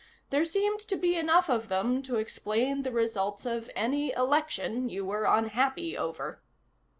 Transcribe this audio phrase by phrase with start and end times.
[0.31, 5.05] There seemed to be enough of them to explain the results of any election you
[5.05, 6.41] were unhappy over.